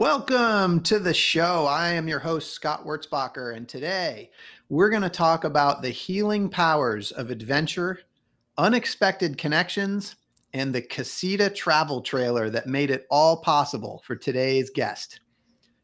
[0.00, 1.66] Welcome to the show.
[1.66, 4.30] I am your host, Scott Wurzbacher, and today
[4.70, 8.00] we're going to talk about the healing powers of adventure,
[8.56, 10.16] unexpected connections,
[10.54, 15.20] and the Casita travel trailer that made it all possible for today's guest.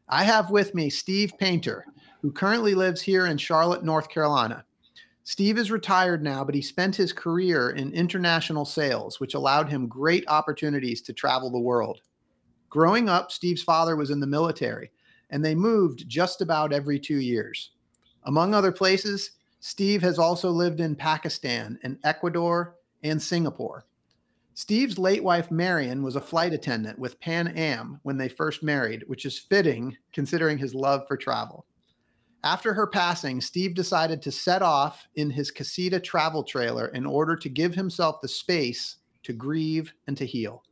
[0.09, 1.85] I have with me Steve Paynter,
[2.23, 4.65] who currently lives here in Charlotte, North Carolina.
[5.25, 9.87] Steve is retired now, but he spent his career in international sales, which allowed him
[9.87, 12.01] great opportunities to travel the world.
[12.69, 14.91] Growing up, Steve's father was in the military,
[15.29, 17.71] and they moved just about every two years.
[18.23, 23.85] Among other places, Steve has also lived in Pakistan and Ecuador and Singapore.
[24.53, 29.03] Steve's late wife, Marion, was a flight attendant with Pan Am when they first married,
[29.07, 31.65] which is fitting considering his love for travel.
[32.43, 37.35] After her passing, Steve decided to set off in his Casita travel trailer in order
[37.35, 40.63] to give himself the space to grieve and to heal.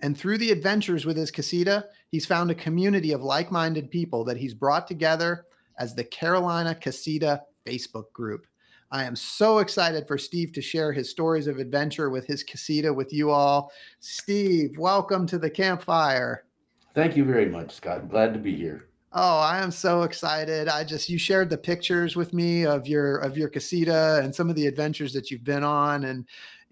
[0.00, 4.24] And through the adventures with his casita, he's found a community of like minded people
[4.24, 5.46] that he's brought together
[5.78, 8.46] as the Carolina Casita Facebook group.
[8.92, 12.92] I am so excited for Steve to share his stories of adventure with his casita
[12.92, 13.72] with you all.
[14.00, 16.44] Steve, welcome to the campfire.
[16.94, 18.08] Thank you very much, Scott.
[18.08, 18.88] Glad to be here.
[19.12, 20.68] Oh, I am so excited.
[20.68, 24.50] I just you shared the pictures with me of your of your casita and some
[24.50, 26.26] of the adventures that you've been on and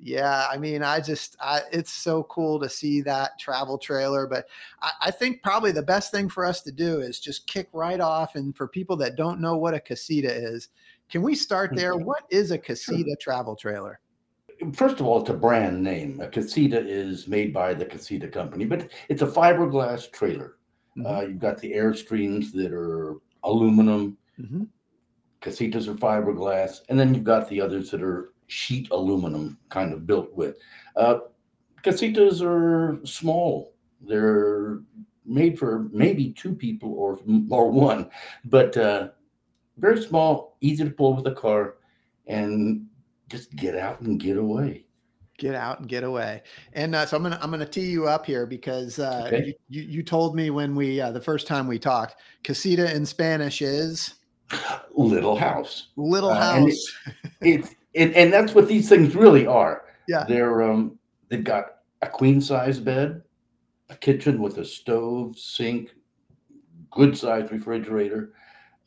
[0.05, 4.27] yeah, I mean, I just, I, it's so cool to see that travel trailer.
[4.27, 4.47] But
[4.83, 8.01] I, I, think probably the best thing for us to do is just kick right
[8.01, 8.35] off.
[8.35, 10.69] And for people that don't know what a casita is,
[11.11, 11.95] can we start there?
[11.95, 12.05] Mm-hmm.
[12.05, 13.99] What is a casita travel trailer?
[14.75, 16.21] First of all, it's a brand name.
[16.21, 20.57] A casita is made by the casita company, but it's a fiberglass trailer.
[20.99, 21.07] Mm-hmm.
[21.07, 24.19] Uh, you've got the airstreams that are aluminum.
[24.39, 24.65] Mm-hmm.
[25.41, 30.07] Casitas are fiberglass, and then you've got the others that are sheet aluminum kind of
[30.07, 30.57] built with.
[30.97, 31.19] Uh,
[31.83, 33.75] casitas are small.
[34.01, 34.81] They're
[35.25, 37.19] made for maybe two people or
[37.51, 38.11] or one,
[38.45, 39.09] but uh,
[39.79, 41.77] very small, easy to pull with a car,
[42.27, 42.87] and
[43.29, 44.85] just get out and get away.
[45.37, 46.43] Get out and get away.
[46.75, 49.47] And uh, so I'm gonna I'm gonna tee you up here because uh, okay.
[49.47, 53.05] you, you, you told me when we uh, the first time we talked, casita in
[53.05, 54.15] Spanish is
[54.95, 55.89] little house.
[55.97, 56.77] Little house.
[57.41, 59.85] It's and, and that's what these things really are.
[60.09, 60.25] Yeah.
[60.29, 63.23] They're um they've got a queen size bed,
[63.91, 65.95] a kitchen with a stove, sink,
[66.91, 68.35] good sized refrigerator,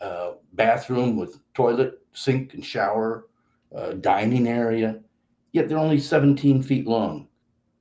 [0.02, 3.28] uh, bathroom with toilet, sink, and shower,
[3.76, 5.00] uh, dining area.
[5.54, 7.28] Yet they're only 17 feet long.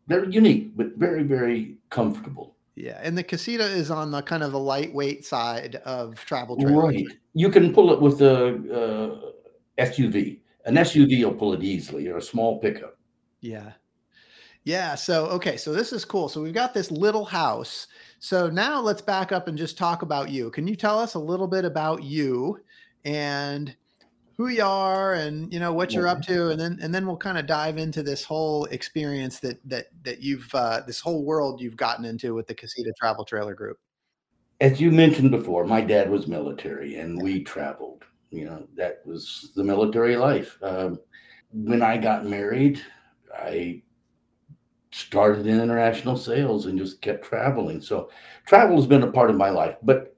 [0.07, 2.55] They're unique, but very, very comfortable.
[2.77, 6.95] Yeah, and the casita is on the kind of the lightweight side of travel trailers.
[6.95, 7.07] Right.
[7.35, 12.19] You can pull it with a uh, SUV an SUV will pull it easily or
[12.19, 12.99] a small pickup.
[13.41, 13.73] Yeah.
[14.65, 14.97] Yeah.
[14.97, 15.57] So, okay.
[15.57, 16.29] So this is cool.
[16.29, 17.87] So we've got this little house.
[18.19, 20.51] So now let's back up and just talk about you.
[20.51, 22.59] Can you tell us a little bit about you
[23.05, 23.75] and
[24.37, 27.17] who you are and you know what you're up to and then and then we'll
[27.17, 31.61] kind of dive into this whole experience that that that you've uh, this whole world
[31.61, 33.79] you've gotten into with the casita travel trailer group
[34.61, 38.05] as you mentioned before my dad was military and we traveled
[38.37, 40.59] you know that was the military life.
[40.63, 40.99] Um,
[41.53, 42.83] when i got married
[43.35, 43.81] i
[44.91, 47.81] started in international sales and just kept traveling.
[47.81, 48.09] So
[48.47, 50.17] travel has been a part of my life but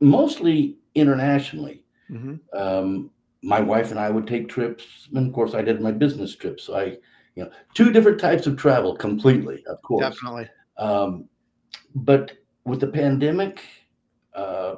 [0.00, 1.84] mostly internationally.
[2.10, 2.34] Mm-hmm.
[2.58, 3.10] um,
[3.42, 6.64] my wife and i would take trips and of course i did my business trips.
[6.64, 6.84] So i
[7.34, 10.02] you know two different types of travel completely of course.
[10.02, 10.50] Definitely.
[10.76, 11.28] Um,
[11.94, 12.32] but
[12.64, 13.62] with the pandemic
[14.34, 14.76] uh,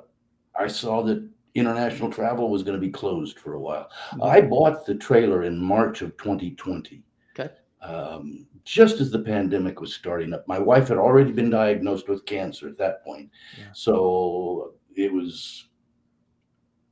[0.59, 3.89] i saw that international travel was going to be closed for a while.
[4.10, 4.22] Mm-hmm.
[4.22, 7.04] I bought the trailer in March of 2020.
[7.39, 7.53] Okay.
[7.80, 12.27] Um, just as the pandemic was starting up, my wife had already been diagnosed with
[12.27, 13.30] cancer at that point.
[13.59, 13.66] Yeah.
[13.72, 15.68] So it was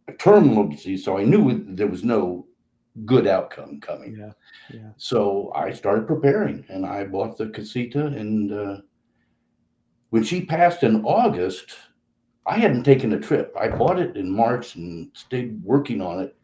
[0.08, 1.04] a terminal disease.
[1.04, 2.46] So I knew there was no
[3.04, 4.16] good outcome coming.
[4.16, 4.32] Yeah.
[4.72, 4.90] Yeah.
[4.96, 8.06] So I started preparing and I bought the casita.
[8.06, 8.76] And uh,
[10.10, 11.74] when she passed in August,
[12.46, 13.54] I hadn't taken a trip.
[13.58, 16.36] I bought it in March and stayed working on it,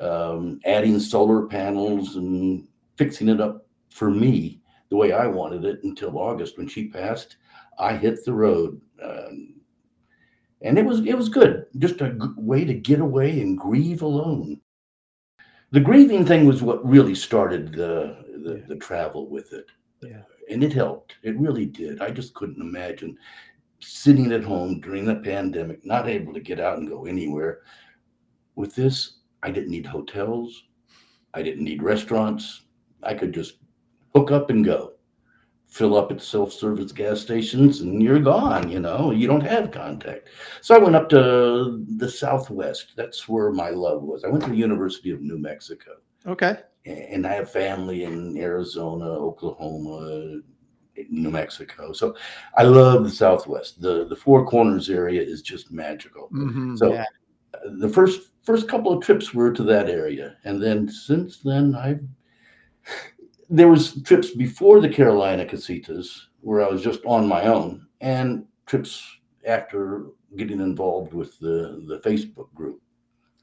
[0.00, 2.66] um, adding solar panels and
[2.96, 4.60] fixing it up for me
[4.90, 7.36] the way I wanted it until August when she passed.
[7.78, 8.80] I hit the road.
[9.02, 9.54] Um,
[10.62, 14.60] and it was it was good, just a way to get away and grieve alone.
[15.72, 18.66] The grieving thing was what really started the the, Yeah.
[18.68, 19.66] the travel with it,
[20.02, 20.22] Yeah.
[20.48, 21.16] and it helped.
[21.22, 22.00] It really did.
[22.00, 23.16] I just couldn't imagine
[23.84, 27.60] sitting at home during the pandemic, not able to get out and go anywhere.
[28.56, 30.64] With this, I didn't need hotels.
[31.34, 32.62] I didn't need restaurants.
[33.02, 33.58] I could just
[34.14, 34.92] hook up and go.
[35.66, 39.10] Fill up at self-service gas stations and you're gone, you know.
[39.10, 40.28] You don't have contact.
[40.60, 42.92] So I went up to the Southwest.
[42.96, 44.22] That's where my love was.
[44.22, 45.96] I went to the University of New Mexico
[46.26, 46.58] Okay.
[46.86, 50.40] and I have family in Arizona, Oklahoma,
[51.10, 51.92] New Mexico.
[51.92, 52.14] So
[52.56, 53.80] I love the Southwest.
[53.80, 56.28] The the Four Corners area is just magical.
[56.32, 57.04] Mhm, So yeah.
[57.78, 62.02] the first first couple of trips were to that area, and then since then I've
[63.50, 68.46] there was trips before the Carolina Casitas where I was just on my own, and
[68.66, 69.02] trips
[69.46, 70.06] after
[70.36, 72.80] getting involved with the the Facebook group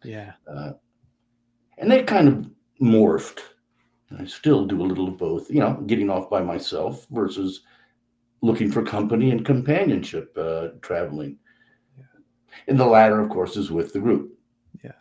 [0.03, 0.33] Yeah.
[0.47, 0.73] uh,
[1.77, 2.49] and they kind of
[2.81, 3.39] morphed.
[4.19, 7.61] I still do a little of both, you know, getting off by myself versus
[8.41, 11.37] looking for company and companionship uh, traveling.
[12.67, 14.37] And the latter, of course, is with the group.
[14.83, 14.91] Yeah.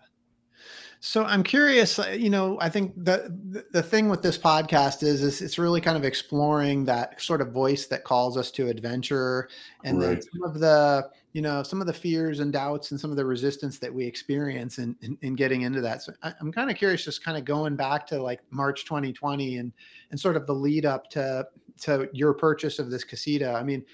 [1.01, 3.37] So I'm curious, uh, you know, I think the
[3.73, 7.53] the- thing with this podcast is is it's really kind of exploring that sort of
[7.53, 9.49] voice that calls us to adventure
[9.85, 13.11] and then some of the, you know, some of the fears and doubts and some
[13.11, 16.03] of the resistance that we experience in in, in getting into that.
[16.03, 19.59] So I, I'm kind of curious, just kind of going back to like March 2020
[19.59, 19.73] and
[20.11, 21.47] and sort of the lead up to
[21.83, 23.53] to your purchase of this casita.
[23.53, 23.85] I mean,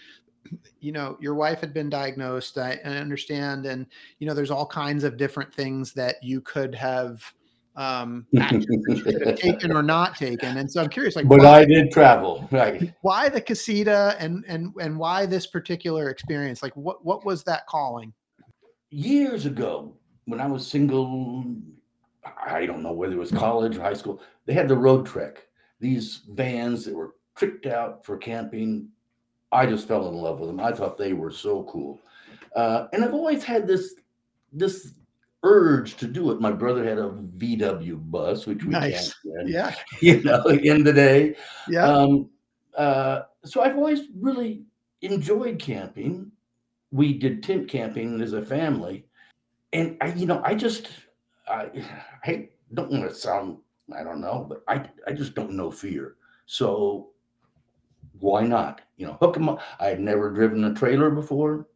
[0.81, 3.87] you know your wife had been diagnosed I, I understand and
[4.21, 7.21] you know there's all kinds of different things that you could have
[7.77, 11.61] um actions that have taken or not taken and so i'm curious like but why,
[11.61, 12.93] I did travel, right?
[13.03, 17.67] why the casita and and and why this particular experience like what what was that
[17.67, 18.13] calling
[18.91, 19.95] Years ago,
[20.27, 21.45] when I was single,
[22.25, 25.39] I don't know whether it was college or high school, they had the Roadtrek,
[25.81, 28.89] these vans that were tricked out for camping.
[29.51, 30.61] I just fell in love with them.
[30.61, 32.01] I thought they were so cool.
[32.55, 33.95] Uh, and I've always had this
[34.53, 34.95] this
[35.47, 36.41] urge to do it.
[36.41, 39.15] My brother had a VW bus, which we Nice.
[39.25, 41.37] in, yeah you know, in the day.
[41.69, 42.31] yeah Um,
[42.77, 44.65] uh, so I've always really
[45.03, 46.33] enjoyed camping.
[46.91, 49.07] We did tent camping as a family,
[49.73, 50.89] and I, you know, I just,
[51.49, 51.71] I,
[52.25, 53.59] I don't want to sound,
[53.97, 56.17] I don't know, but I, I just don't know fear.
[56.47, 57.11] So
[58.19, 58.81] why not?
[58.97, 59.61] You know, hook them up.
[59.79, 61.67] I had never driven a trailer before.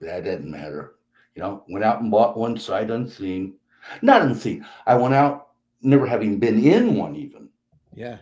[0.00, 0.94] That didn't matter.
[1.34, 3.54] You know, went out and bought one sight unseen.
[4.02, 4.66] Not unseen.
[4.86, 5.48] I went out,
[5.80, 7.48] never having been in one even
[7.94, 8.18] yeah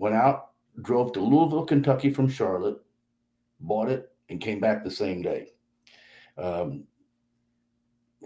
[0.00, 0.48] went out,
[0.82, 2.78] drove to Louisville, Kentucky from Charlotte,
[3.60, 5.48] bought it, and came back the same day.
[6.38, 6.84] Um,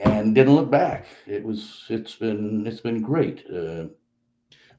[0.03, 1.07] and didn't look back.
[1.27, 3.45] It was it's been it's been great.
[3.53, 3.87] Uh,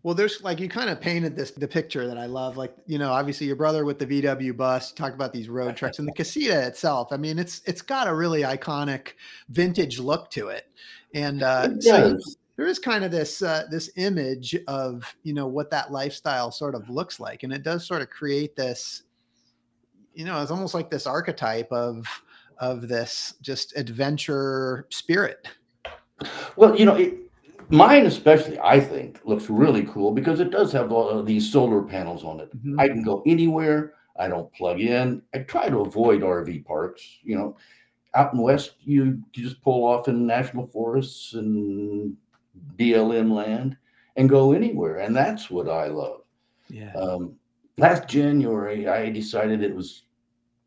[0.05, 2.57] Well, there's like you kind of painted this the picture that I love.
[2.57, 5.75] Like, you know, obviously your brother with the VW bus, you talked about these road
[5.77, 7.07] trucks and the casita itself.
[7.09, 9.13] I mean, it's it's got a really iconic
[9.49, 10.67] vintage look to it.
[11.15, 12.19] And uh it so
[12.55, 16.75] there is kind of this uh this image of, you know, what that lifestyle sort
[16.75, 17.41] of looks like.
[17.41, 19.01] And it does sort of create this,
[20.13, 22.05] you know, it's almost like this archetype of
[22.59, 25.47] of this just adventure spirit.
[26.57, 27.24] Well, you know, it,
[27.69, 31.81] mine especially, I think, looks really cool because it does have all of these solar
[31.81, 32.55] panels on it.
[32.63, 32.79] Mhm.
[32.79, 33.93] I can go anywhere.
[34.17, 35.21] I don't plug in.
[35.33, 37.03] I try to avoid RV parks.
[37.23, 37.57] You know,
[38.13, 42.15] out in the West, you, you just pull off in national forests and
[42.77, 43.77] BLM land
[44.15, 44.97] and go anywhere.
[44.99, 46.21] And that's what I love.
[46.69, 46.93] Yeah.
[46.93, 47.35] Um,
[47.77, 50.03] last January, I decided it was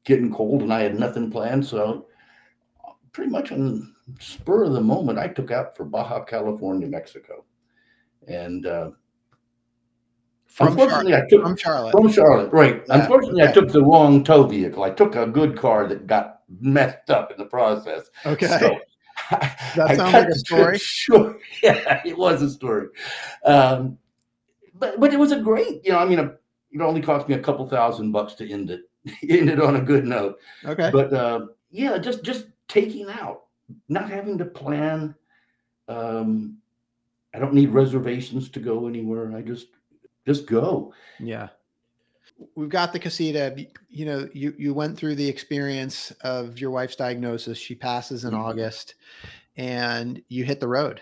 [0.04, 1.64] getting cold and I had nothing planned.
[1.64, 2.06] So,
[3.18, 7.44] pretty much on spur of the moment, I took out for Baja California, Mexico.
[8.28, 8.90] And uh,
[10.46, 11.24] From unfortunately, Charlotte.
[11.24, 11.90] I took From Charlotte.
[11.90, 12.82] from Charlotte, right.
[12.86, 14.84] Yeah, Unfortunately, I took the wrong tow vehicle.
[14.84, 18.08] I took a good car that got messed up in the process.
[18.24, 18.46] Okay.
[18.46, 18.78] So,
[19.74, 20.78] That sounds like a story.
[20.80, 22.86] Sure, Yeah, it was a story.
[23.44, 23.98] Um,
[24.74, 26.34] but but it was a great, you know, I mean, a,
[26.70, 28.82] it only cost me a couple thousand bucks to end it,
[29.28, 30.36] end it on a good note.
[30.64, 30.90] okay.
[30.92, 33.44] But uh, yeah, just just taking out,
[33.88, 35.14] not having to plan.
[35.88, 36.58] Um,
[37.34, 39.34] I don't need reservations to go anywhere.
[39.36, 39.68] I just
[40.26, 40.92] just go.
[41.18, 41.48] Yeah.
[42.54, 43.66] We've got the casita.
[43.88, 47.58] You know, you you went through the experience of your wife's diagnosis.
[47.58, 48.38] She passes in Mhm.
[48.38, 48.94] August,
[49.56, 51.00] and you hit the road.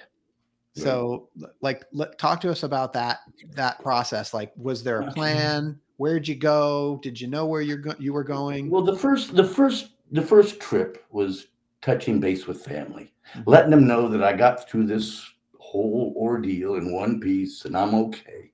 [0.77, 0.85] Right.
[0.85, 1.29] So,
[1.63, 3.21] like, let, talk to us about that
[3.51, 4.33] that process.
[4.35, 5.79] Like, was there a plan?
[5.99, 7.01] Where'd you go?
[7.03, 8.71] Did you know where you're go- you were going?
[8.71, 11.49] Well, the first the first the first trip was
[11.83, 13.43] touching base with family, Mhm.
[13.47, 15.25] letting them know that I got through this
[15.59, 18.51] whole ordeal in one piece and I'm okay.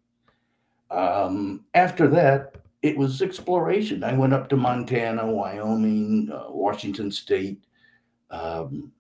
[0.91, 4.03] Um, after that, it was exploration.
[4.03, 7.65] I went up to Montana, Wyoming, uh, Washington State,
[8.31, 8.93] um,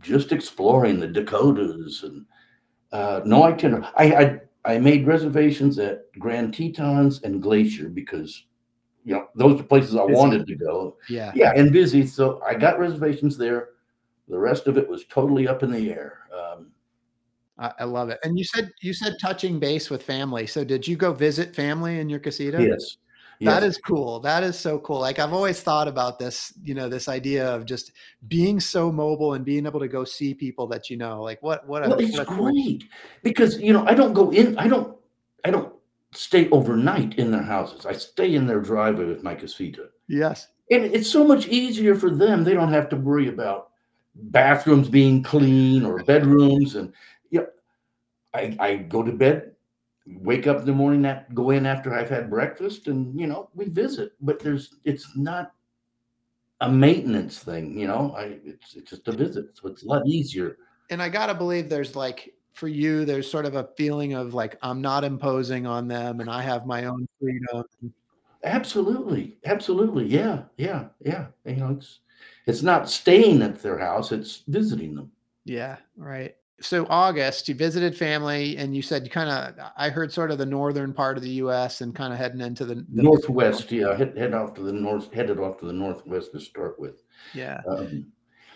[0.00, 2.26] just exploring the Dakotas and
[2.92, 3.86] uh, no itinerary.
[3.96, 4.40] I, I
[4.74, 8.44] I made reservations at Grand Tetons and Glacier because
[9.04, 10.14] you know those are places I Busy.
[10.16, 10.96] wanted to go.
[11.08, 11.32] Yeah.
[11.34, 12.06] Yeah, and busy.
[12.06, 13.70] So I got reservations there.
[14.28, 16.20] The rest of it was totally up in the air.
[16.32, 16.68] Um,
[17.58, 18.18] I, I love it.
[18.24, 20.46] And you said you said touching base with family.
[20.46, 22.62] So did you go visit family in your casita?
[22.62, 22.96] yes,
[23.40, 23.72] That yes.
[23.72, 24.20] is cool.
[24.20, 25.00] That is so cool.
[25.00, 27.92] Like I've always thought about this, you know, this idea of just
[28.28, 31.22] being so mobile and being able to go see people that you know.
[31.22, 32.84] Like what what a, it's what cool- great
[33.22, 34.56] because you know I don't go in.
[34.58, 34.96] I don't.
[35.44, 35.72] I don't
[36.12, 37.86] stay overnight in their houses.
[37.86, 40.48] I stay in their driveway with my casita, Yes.
[40.70, 42.44] and it's so much easier for them.
[42.44, 43.70] They don't have to worry about
[44.14, 46.92] bathrooms being clean or bedrooms, and
[47.30, 47.46] yeah,
[48.34, 49.52] I I go to bed.
[50.06, 53.48] Wake up in the morning, that go in after I've had breakfast, and you know
[53.54, 54.12] we visit.
[54.20, 55.52] But there's, it's not
[56.60, 58.12] a maintenance thing, you know.
[58.16, 60.56] I it's it's just a visit, so it's a lot easier.
[60.90, 64.56] And I gotta believe there's like for you, there's sort of a feeling of like
[64.62, 67.64] I'm not imposing on them and I have my own freedom.
[68.44, 71.26] Absolutely, absolutely, yeah, yeah, yeah.
[71.44, 72.00] You know, it's
[72.46, 75.10] it's not staying at their house; it's visiting them.
[75.44, 76.34] Yeah, right.
[76.62, 80.36] So August, you visited family and you said you kind of I heard sort of
[80.36, 83.96] the northern part of the US and kind of heading into the, the Northwest, yeah,
[83.96, 87.02] head, head off to the north, headed off to the northwest to start with.
[87.34, 87.60] Yeah.
[87.66, 88.12] Um,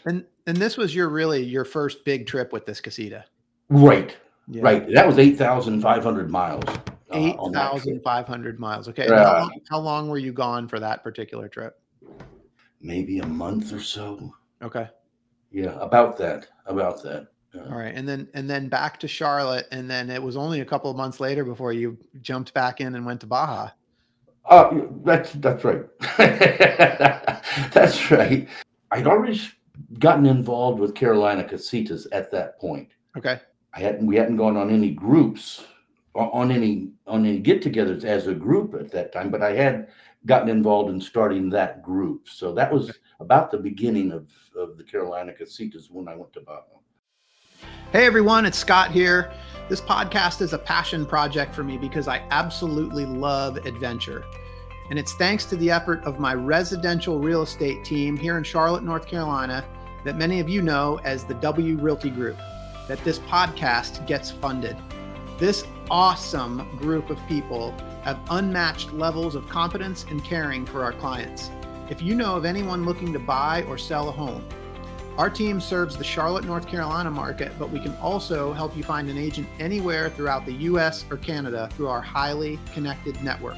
[0.07, 3.25] And and this was your really your first big trip with this casita.
[3.75, 4.17] Right,
[4.49, 4.63] Yeah.
[4.63, 4.87] right.
[4.95, 6.65] That was eight thousand five hundred miles.
[6.67, 6.81] uh,
[7.13, 7.83] Eight on that trip.
[7.83, 8.89] thousand five hundred miles.
[8.89, 9.07] Okay.
[9.07, 11.79] and how, long, how long were you gone for that particular trip?
[12.81, 14.35] maybe a month or so.
[14.63, 14.87] Okay.
[15.51, 17.29] Yeah, about that, about that.
[17.55, 17.95] Uh, All right.
[17.95, 19.67] And then and then back to Charlotte.
[19.73, 22.95] And then it was only a couple of months later before you jumped back in
[22.95, 23.71] and went to Baja.
[24.45, 25.83] Uh, that's that's right.
[27.73, 28.49] that's right.
[28.91, 29.41] I'd already
[29.99, 32.89] gotten involved with Carolina Casitas at that point.
[33.17, 33.41] Okay.
[33.77, 35.65] I hadn't we hadn't gone on any groups
[36.15, 39.89] on any on any get-togethers as a group at that time, but I had
[40.27, 42.29] gotten involved in starting that group.
[42.29, 46.41] So that was about the beginning of, of the Carolina Casitas when I went to
[46.41, 46.63] Baja.
[47.91, 49.33] Hey everyone, it's Scott here.
[49.69, 54.25] This podcast is a passion project for me because I absolutely love adventure.
[54.91, 58.85] And it's thanks to the effort of my residential real estate team here in Charlotte,
[58.85, 59.65] North Carolina,
[60.05, 62.37] that many of you know as the W Realty Group,
[62.89, 64.77] that this podcast gets funded.
[65.39, 67.73] This awesome group of people
[68.03, 71.51] have unmatched levels of competence and caring for our clients.
[71.91, 74.47] If you know of anyone looking to buy or sell a home,
[75.17, 79.09] our team serves the Charlotte, North Carolina market, but we can also help you find
[79.09, 83.57] an agent anywhere throughout the US or Canada through our highly connected network.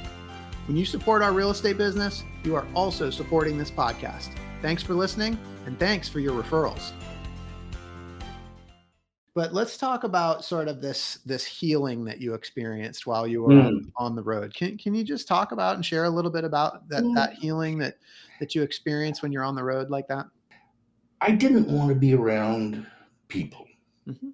[0.67, 4.31] When you support our real estate business, you are also supporting this podcast.
[4.61, 6.93] Thanks for listening and thanks for your referrals.
[9.37, 13.53] But let's talk about sort of this this healing that you experienced while you were
[13.53, 14.55] on, on the road.
[14.55, 17.15] Can can you just talk about and share a little bit about that Mm.
[17.17, 17.99] that healing that
[18.41, 20.25] that you experience when you're on the road like that?
[21.21, 22.87] I didn't want to be around
[23.29, 23.67] people.
[24.09, 24.33] Mhm.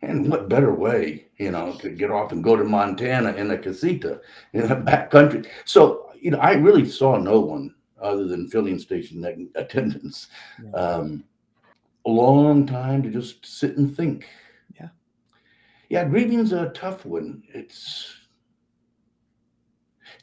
[0.00, 3.58] And what better way, you know, to get off and go to Montana in a
[3.58, 4.22] casita
[4.54, 5.42] in a back country.
[5.66, 10.28] So, you know, I really saw no one other than filling station at- attendants.
[10.64, 10.70] Yeah.
[10.70, 11.24] Um,
[12.08, 14.26] a long time to just sit and think.
[14.80, 14.88] Yeah.
[15.90, 17.42] Yeah, grieving's a tough one.
[17.52, 18.14] It's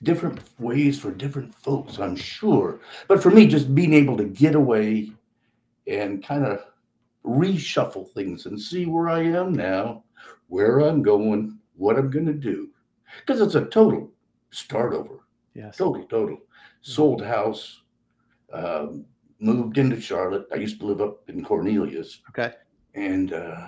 [0.04, 2.80] different ways for different folks, I'm sure.
[3.08, 5.12] But for me, just being able to get away
[5.88, 6.66] and kind of
[7.24, 10.04] reshuffle things and see where I am now,
[10.48, 12.70] where I'm going, what I'm going to do.
[13.20, 14.12] Because it's a total
[14.50, 15.20] start over,
[15.54, 15.78] Yes.
[15.78, 16.38] total, total.
[16.82, 17.82] Sold house,
[18.52, 19.06] um,
[19.40, 20.46] moved into Charlotte.
[20.52, 22.22] I used to live up in Cornelius.
[22.30, 22.54] Okay.
[22.94, 23.68] And uh,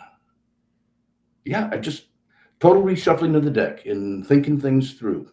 [1.45, 2.05] yeah, I just
[2.59, 5.29] total reshuffling of the deck and thinking things through.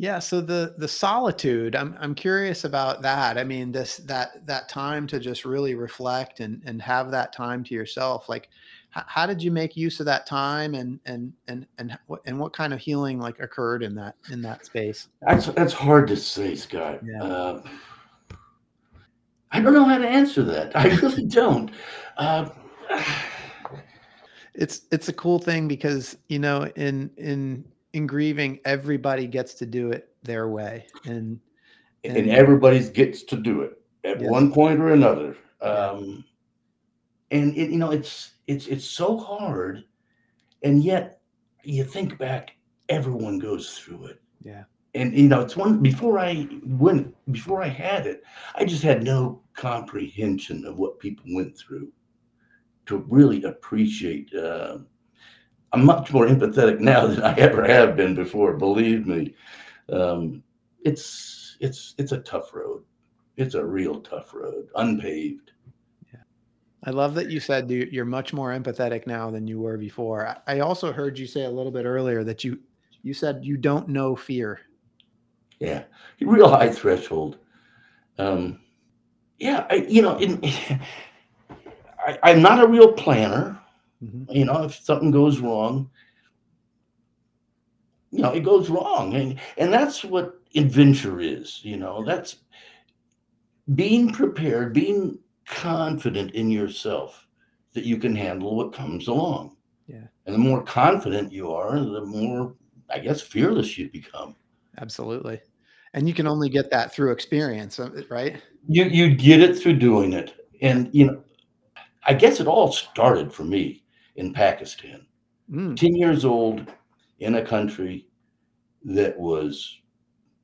[0.00, 3.36] Yeah, so the the solitude, I'm I'm curious about that.
[3.36, 7.64] I mean, this that that time to just really reflect and and have that time
[7.64, 8.28] to yourself.
[8.28, 8.48] Like,
[8.96, 12.38] h- how did you make use of that time, and and and and what and
[12.38, 15.08] what kind of healing like occurred in that in that space?
[15.20, 17.00] That's that's hard to say, Scott.
[17.04, 17.20] Yeah.
[17.20, 17.62] Uh,
[19.50, 20.76] I don't know how to answer that.
[20.76, 21.70] I really don't.
[22.16, 22.48] Uh,
[24.54, 29.66] It's it's a cool thing because you know in in in grieving, everybody gets to
[29.66, 31.38] do it their way, and
[32.02, 33.80] and everybody gets to do it.
[34.04, 34.30] at Yes.
[34.30, 35.36] one point or another.
[35.60, 36.24] Um,
[37.30, 39.84] and it, you know, it's it's it's so hard,
[40.64, 41.20] and yet
[41.62, 42.56] you think back,
[42.88, 44.20] everyone goes through it.
[44.42, 44.64] Yeah.
[44.98, 48.24] And you know, it's one before I went before I had it,
[48.56, 51.92] I just had no comprehension of what people went through
[52.86, 54.34] to really appreciate.
[54.34, 54.78] Uh,
[55.72, 58.54] I'm much more empathetic now than I ever have been before.
[58.56, 59.34] Believe me,
[59.88, 60.42] um,
[60.82, 62.82] it's it's it's a tough road.
[63.36, 65.52] It's a real tough road, unpaved.
[66.84, 70.36] I love that you said you- you're much more empathetic now than you were before.
[70.46, 72.58] I also heard you say a little bit earlier that you
[73.02, 74.60] you said you don't know fear.
[75.60, 75.84] Yeah,
[76.20, 77.38] real high threshold.
[78.18, 78.60] Um,
[79.38, 80.40] yeah, I, you know, in,
[82.06, 83.60] I, I'm not a real planner.
[84.02, 84.26] Mhm.
[84.32, 85.90] You know, if something goes wrong,
[88.10, 91.60] you know, it goes wrong, and and that's what adventure is.
[91.64, 92.36] You know, that's
[93.74, 97.26] being prepared, being confident in yourself
[97.72, 99.56] that you can handle what comes along.
[99.86, 100.06] Yeah.
[100.26, 102.54] And the more confident you are, the more,
[102.90, 104.36] I guess, fearless you become.
[104.80, 105.40] Absolutely.
[105.94, 107.80] And you can only get that through experience,
[108.10, 108.40] right?
[108.68, 111.24] You you get it through doing it, and you know,
[112.04, 113.84] I guess it all started for me
[114.16, 115.06] in Pakistan.
[115.50, 116.70] Mm, 10 years old
[117.20, 118.06] in a country
[118.84, 119.80] that was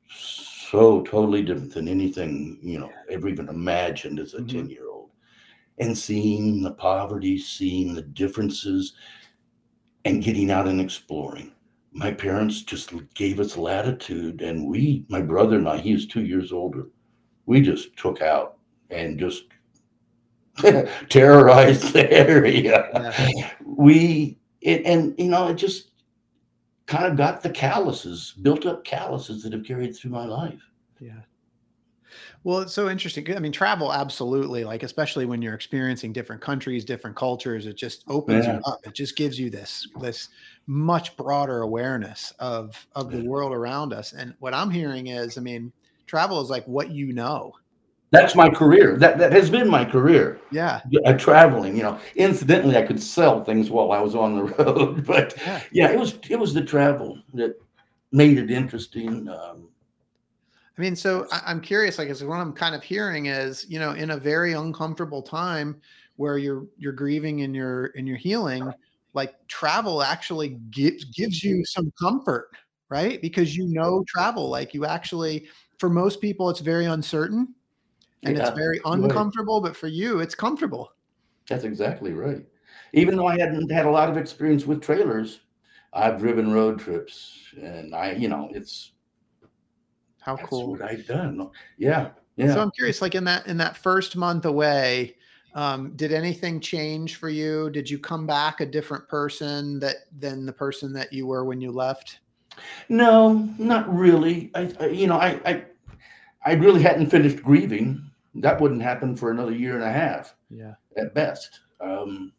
[0.09, 4.49] so totally different than anything you know ever even imagined as a Mhm.
[4.49, 5.11] 10 year old
[5.79, 8.95] and seeing the poverty seeing the differences
[10.05, 11.53] and getting out and exploring
[11.97, 16.25] my parents just gave us latitude and we my brother and i he was two
[16.25, 16.89] years older
[17.47, 18.57] we just took out
[18.91, 19.45] and just
[21.09, 23.51] terrorized the area Yeah.
[23.65, 25.91] we it, and you know it just
[26.87, 30.61] kind of got the calluses built up calluses that have carried through my life
[31.01, 31.21] Yeah.
[32.45, 33.35] Well, it's so interesting.
[33.35, 38.05] I mean, travel absolutely, like especially when you're experiencing different countries, different cultures, it just
[38.07, 38.57] opens Yeah.
[38.57, 38.81] you up.
[38.85, 40.28] It just gives you this this
[40.67, 44.13] much broader awareness of of the world around us.
[44.13, 45.73] And what I'm hearing is, I mean,
[46.07, 47.53] travel is like what you know.
[48.11, 50.81] that's my career that that has been my career Yeah.
[51.05, 55.05] uh, traveling you know incidentally i could sell things while i was on the road
[55.05, 55.61] but Yeah.
[55.73, 57.53] yeah it was it was the travel that
[58.13, 59.69] made it interesting um,
[60.77, 63.93] I mean, so I, I'm curious, like, what I'm kind of hearing is, you know,
[63.93, 65.81] in a very uncomfortable time
[66.17, 68.73] where you're you're grieving and you're and you're healing,
[69.15, 72.50] like travel actually gives gives you some comfort,
[72.91, 73.21] right?
[73.23, 75.49] Because you know travel, like you actually,
[75.79, 77.55] for most people, it's very uncertain
[78.25, 78.93] and yeah, it's very right.
[78.95, 80.91] uncomfortable, but for you, it's comfortable.
[81.49, 82.45] that's exactly right
[82.93, 85.41] even though i hadn't had a lot of experience with trailers
[85.93, 88.93] i've driven road trips and i you know it's
[90.21, 90.71] How cool.
[90.73, 91.50] what I've done.
[91.77, 92.55] Yeah, yeah.
[92.55, 95.17] So I'm curious, like in that in that first month away,
[95.54, 97.71] um, did anything change for you?
[97.71, 101.60] Did you come back a different person that than the person that you were when
[101.60, 102.21] you left?
[102.88, 104.50] no, not really.
[104.54, 105.64] I, I you know, I, I,
[106.47, 108.08] I really hadn't finished grieving.
[108.36, 110.75] That wouldn't happen for another year and a half Yeah.
[110.97, 111.60] at best.
[111.80, 112.32] Um,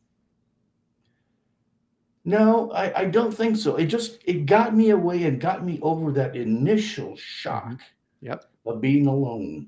[2.24, 3.76] no, I, I don't think so.
[3.76, 7.80] It just it got me away and got me over that initial shock
[8.22, 8.46] Yep.
[8.66, 9.68] of being alone.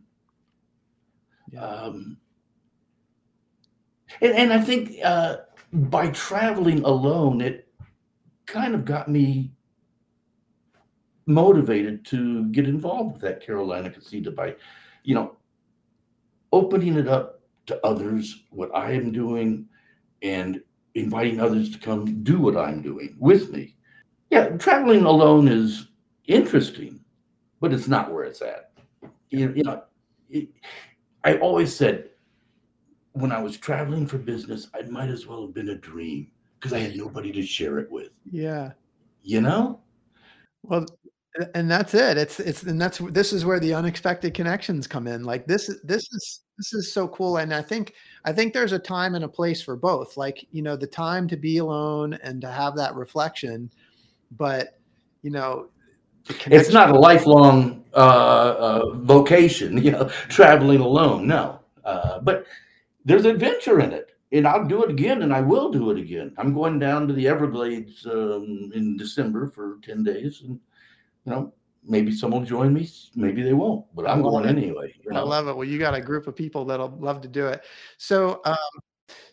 [1.52, 1.62] Yeah.
[1.64, 2.18] Um,
[4.22, 5.38] and, and I think uh,
[5.74, 7.68] by traveling alone, it
[8.46, 9.52] kind of got me
[11.26, 14.56] motivated to get involved with that Carolina Casita by,
[15.04, 15.36] you know,
[16.52, 19.68] opening it up to others, what I am doing,
[20.22, 20.62] and
[20.96, 23.76] inviting others to come do what I'm doing with me.
[24.30, 25.88] Yeah, traveling alone is
[26.26, 27.02] interesting,
[27.60, 28.72] but it's not where it's at.
[29.30, 29.84] You, you know,
[30.30, 30.50] it,
[31.24, 32.10] I always said
[33.20, 36.74] when I was traveling for business, I might as well have been a dream because
[36.74, 38.10] I had nobody to share it with.
[38.32, 38.72] yeah.
[39.24, 39.82] You know?
[40.64, 40.86] Well,
[41.54, 42.18] and that's it.
[42.18, 45.24] It's it's and that's this is where the unexpected connections come in.
[45.24, 47.38] Like this is this is this is so cool.
[47.38, 47.94] And I think
[48.26, 50.18] I think there's a time and a place for both.
[50.18, 53.70] Like, you know, the time to be alone and to have that reflection,
[54.32, 54.80] but
[55.22, 55.70] you know,
[56.46, 61.28] It's not a lifelong uh, uh, vocation, you know, traveling alone.
[61.28, 62.46] No, uh, but
[63.08, 66.34] there's adventure in it, and I'll do it again, and I will do it again.
[66.38, 70.60] I'm going down to the Everglades um, in December for ten days, and
[71.24, 71.54] you know,
[71.86, 74.50] maybe some will join me, maybe they won't, but I'm going it.
[74.50, 74.94] anyway.
[75.02, 75.56] You I love it.
[75.56, 77.64] Well, you got a group of people that'll love to do it.
[77.98, 78.58] So, um,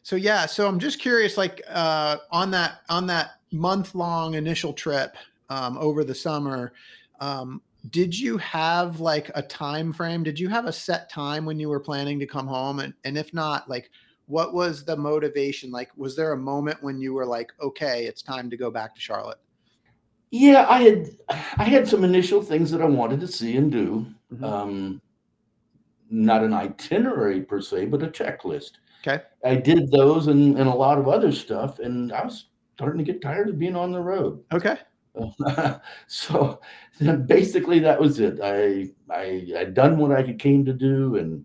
[0.03, 0.47] so yeah.
[0.47, 5.17] So I'm just curious, like uh, on that on that month long initial trip
[5.49, 6.73] um, over the summer,
[7.19, 10.23] um, did you have like a time frame?
[10.23, 12.81] Did you have a set time when you were planning to come home?
[12.81, 13.90] And and if not, like
[14.27, 15.70] what was the motivation?
[15.70, 18.94] Like, was there a moment when you were like, okay, it's time to go back
[18.94, 19.38] to Charlotte?
[20.31, 21.11] Yeah, I had
[21.59, 24.07] I had some initial things that I wanted to see and do.
[24.33, 24.44] Mm-hmm.
[24.44, 25.03] Um,
[26.11, 28.73] not an itinerary per se, but a checklist.
[29.07, 29.23] Okay.
[29.44, 33.12] I did those and, and a lot of other stuff, and I was starting to
[33.12, 34.42] get tired of being on the road.
[34.53, 34.79] Okay.
[36.07, 36.61] so
[37.27, 38.40] basically, that was it.
[38.42, 41.44] I I had done what I came to do, and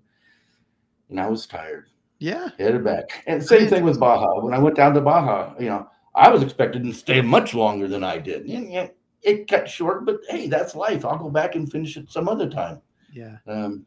[1.10, 1.88] and I was tired.
[2.20, 2.50] Yeah.
[2.58, 3.24] Headed back.
[3.28, 4.42] And same thing with Baja.
[4.42, 7.88] When I went down to Baja, you know, I was expected to stay much longer
[7.88, 8.42] than I did.
[8.46, 8.90] And, you know,
[9.22, 11.06] it cut short, but hey, that's life.
[11.06, 12.82] I'll go back and finish it some other time.
[13.14, 13.38] Yeah.
[13.48, 13.86] Um,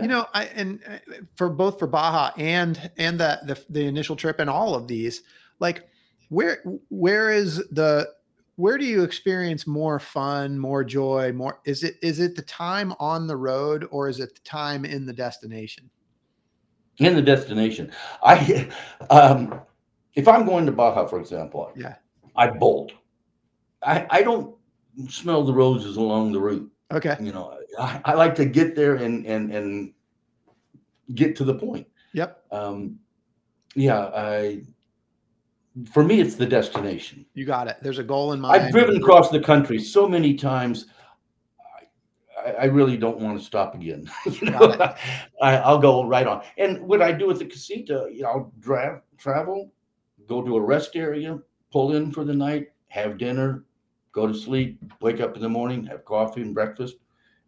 [0.00, 4.14] you know, I and uh, for both for Baja and and the, the the initial
[4.14, 5.22] trip and all of these,
[5.58, 5.88] like
[6.28, 8.08] where where is the
[8.56, 12.94] where do you experience more fun, more joy, more is it is it the time
[13.00, 15.90] on the road or is it the time in the destination?
[16.98, 17.92] In the destination.
[18.22, 18.68] I
[19.10, 19.60] um
[20.14, 21.96] if I'm going to Baja, for example, yeah,
[22.36, 22.92] I bolt.
[23.82, 24.54] I, I don't
[25.08, 26.70] smell the roses along the route.
[26.92, 27.16] Okay.
[27.20, 29.92] You know, I, I like to get there and and and
[31.14, 31.86] get to the point.
[32.12, 32.44] Yep.
[32.52, 32.98] Um,
[33.74, 34.62] yeah, I
[35.90, 37.26] for me it's the destination.
[37.34, 37.76] You got it.
[37.82, 38.62] There's a goal in mind.
[38.62, 40.86] I've driven across the country so many times.
[42.44, 44.08] I, I really don't want to stop again.
[44.26, 44.94] you know,
[45.42, 46.42] I, will go right on.
[46.58, 49.72] And what I do with the casita, you know, I'll drive, travel,
[50.28, 51.38] go to a rest area,
[51.72, 53.64] pull in for the night, have dinner,
[54.12, 56.96] go to sleep, wake up in the morning, have coffee and breakfast,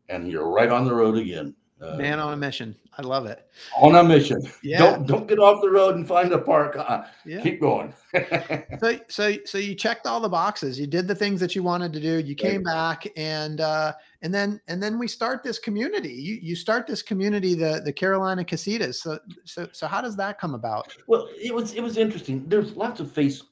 [0.09, 1.55] and you're right on the road again.
[1.81, 2.75] Uh, Man on a mission.
[2.97, 3.47] I love it.
[3.77, 4.41] On a mission.
[4.63, 4.79] Yeah.
[4.79, 6.75] Don't don't get off the road and find a park.
[6.79, 7.43] Uh, yeah.
[7.43, 7.93] Keep going.
[8.81, 10.81] so so so you checked all the boxes.
[10.81, 12.19] You did the things that you wanted to do.
[12.19, 16.15] You came back and uh, and then and then we start this community.
[16.15, 18.95] You you start this community, the the Carolina Casitas.
[18.95, 20.97] So so so how does that come about?
[21.07, 22.49] Well, it was it was interesting.
[22.49, 23.43] There's lots of face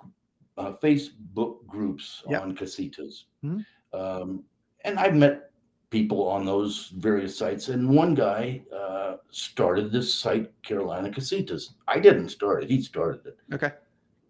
[0.57, 2.43] uh, Facebook groups yep.
[2.43, 3.25] on casitas.
[3.45, 3.61] Mm-hmm.
[3.99, 4.45] Um,
[4.85, 5.51] and I've met
[5.95, 7.69] people on those various sites.
[7.69, 11.75] And one guy uh, started this site, Carolina Casitas.
[11.87, 13.39] I didn't start it; he started it.
[13.55, 13.71] Okay.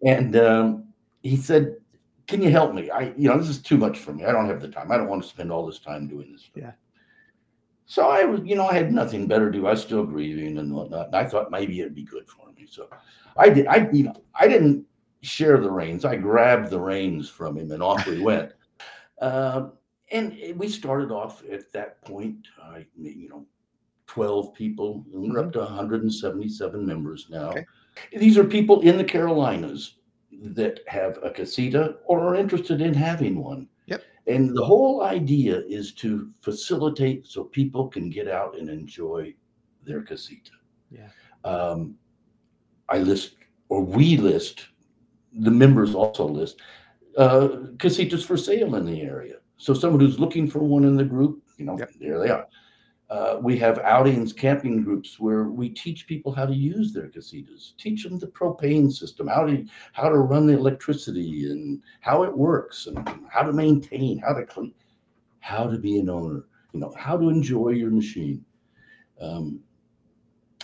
[0.05, 0.85] And um,
[1.23, 1.77] he said,
[2.27, 2.91] "Can you help me?
[2.91, 4.25] I, you know, this is too much for me.
[4.25, 4.91] I don't have the time.
[4.91, 6.73] I don't want to spend all this time doing this." Yeah.
[7.87, 9.65] So I was, you know, I had nothing better to do.
[9.65, 11.07] I was still grieving and whatnot.
[11.07, 12.67] And I thought maybe it'd be good for me.
[12.69, 12.89] So
[13.37, 13.65] I did.
[13.65, 14.85] I, you know, I didn't
[15.21, 16.05] share the reins.
[16.05, 18.51] I grabbed the reins from him and off we went.
[19.21, 19.69] Uh,
[20.11, 23.45] and we started off at that point, uh, you know,
[24.07, 25.05] 12 people.
[25.13, 25.53] And we're up mm-hmm.
[25.53, 27.49] to 177 members now.
[27.49, 27.65] Okay.
[28.15, 29.95] These are people in the Carolinas
[30.31, 33.67] that have a casita or are interested in having one.
[33.87, 34.03] Yep.
[34.27, 39.33] And the whole idea is to facilitate so people can get out and enjoy
[39.83, 40.51] their casita.
[40.91, 41.07] Yeah.
[41.43, 41.95] Um,
[42.89, 43.35] I list,
[43.69, 44.67] or we list,
[45.33, 46.61] the members also list
[47.17, 49.35] uh, casitas for sale in the area.
[49.57, 51.91] So someone who's looking for one in the group, you know, yep.
[51.99, 52.47] there they are.
[53.09, 57.73] Uh, we have outings, camping groups where we teach people how to use their casitas,
[57.77, 59.63] teach them the propane system, how to
[59.93, 62.97] how to run the electricity and how it works, and
[63.29, 64.73] how to maintain, how to clean,
[65.39, 68.43] how to be an owner, you know, how to enjoy your machine.
[69.21, 69.59] Um,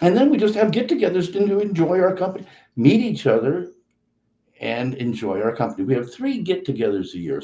[0.02, 3.72] and then we just have get-togethers to enjoy our company, meet each other,
[4.60, 5.84] and enjoy our company.
[5.84, 7.44] We have three get-togethers a year: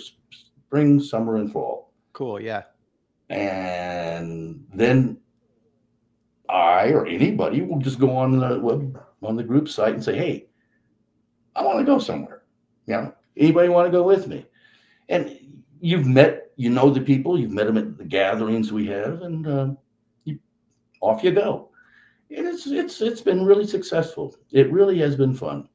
[0.67, 1.93] spring, summer, and fall.
[2.13, 2.41] Cool.
[2.41, 2.63] Yeah.
[3.29, 5.17] And then
[6.49, 10.17] I or anybody will just go on the web on the group site and say,
[10.17, 10.47] "Hey,
[11.55, 12.43] I want to go somewhere.
[12.85, 14.45] You know, anybody want to go with me?"
[15.09, 15.37] And
[15.79, 17.39] you've met, you know, the people.
[17.39, 19.69] You've met them at the gatherings we have, and uh,
[20.23, 20.39] you,
[21.01, 21.69] off you go.
[22.29, 24.35] And it's it's it's been really successful.
[24.51, 25.67] It really has been fun.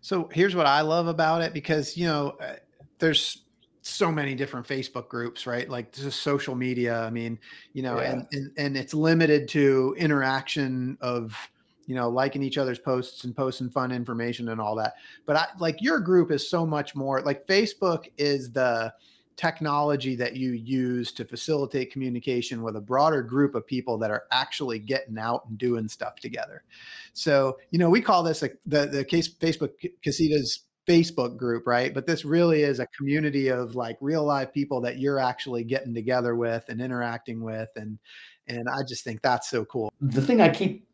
[0.00, 2.56] So here's what I love about it because you know, uh,
[2.98, 3.43] there's
[3.86, 5.68] so many different Facebook groups, right?
[5.68, 7.00] Like just social media.
[7.00, 7.38] I mean,
[7.74, 8.12] you know, yeah.
[8.12, 11.36] and, and and it's limited to interaction of
[11.86, 14.94] you know liking each other's posts and posting fun information and all that.
[15.26, 18.92] But I like your group is so much more like Facebook is the
[19.36, 24.24] technology that you use to facilitate communication with a broader group of people that are
[24.30, 26.62] actually getting out and doing stuff together.
[27.14, 31.94] So, you know, we call this a, the the case Facebook Casitas Facebook group, right?
[31.94, 35.94] But this really is a community of like real live people that you're actually getting
[35.94, 37.98] together with and interacting with and
[38.46, 39.92] and I just think that's so cool.
[40.00, 40.86] The thing I keep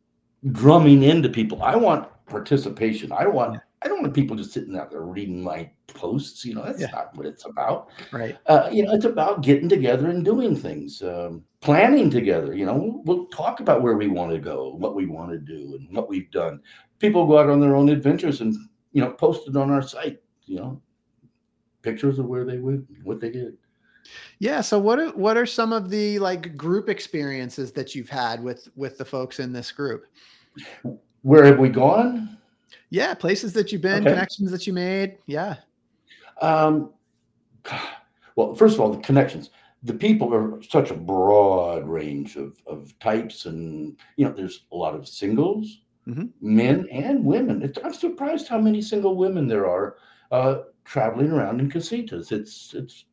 [0.53, 1.62] drumming into people.
[1.62, 3.12] I want participation.
[3.12, 3.55] I want.
[3.55, 3.61] Yeah.
[3.83, 6.44] I don't want people just sitting out there reading my posts.
[6.44, 6.90] You know, that's yeah.
[6.92, 7.88] not what it's about.
[8.12, 8.37] Right.
[8.46, 12.55] Uh, you know, it's about getting together and doing things, um, planning together.
[12.55, 15.38] You know, we'll, we'll talk about where we want to go, what we want to
[15.38, 16.61] do, and what we've done.
[16.98, 18.55] People go out on their own adventures and
[18.92, 20.20] you know posted on our site.
[20.46, 20.83] You know,
[21.83, 23.57] pictures of where they went, what they did.
[24.38, 24.61] Yeah.
[24.61, 28.68] So what are what are some of the like group experiences that you've had with
[28.76, 30.07] with the folks in this group?
[31.22, 32.38] Where have we gone?
[32.90, 34.11] Yeah, places that you've been, okay.
[34.11, 35.18] connections that you made.
[35.26, 35.57] Yeah.
[36.40, 36.90] Um
[38.37, 39.50] well, first of all, the connections.
[39.83, 44.76] The people are such a broad range of, of types, and you know, there's a
[44.76, 46.27] lot of singles, mm-hmm.
[46.41, 47.63] men and women.
[47.63, 49.97] It's, I'm surprised how many single women there are
[50.31, 52.33] uh, traveling around in casitas.
[52.33, 53.05] It's it's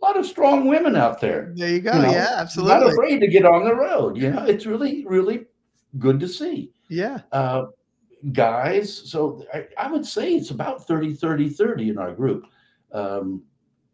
[0.00, 1.52] a lot of strong women out there.
[1.56, 1.92] There you go.
[1.92, 2.74] You know, yeah, absolutely.
[2.74, 4.16] Not afraid to get on the road.
[4.16, 5.46] You know, it's really, really
[5.98, 6.72] good to see.
[6.88, 7.20] Yeah.
[7.32, 7.66] Uh,
[8.32, 12.46] guys, so I, I, would say it's about 30, 30, 30 in our group.
[12.92, 13.42] Um,